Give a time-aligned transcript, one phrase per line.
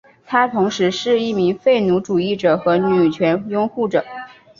[0.25, 4.03] 他同时是一名废奴主义者和女权拥护者。